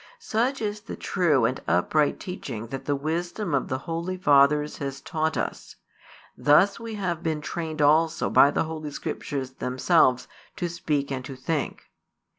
[0.17, 4.99] Such is the true and upright teaching that the wisdom of the holy fathers has
[4.99, 5.75] taught us:
[6.35, 11.35] thus we have been trained also by the Holy Scriptures themselves to speak and to
[11.35, 11.83] think.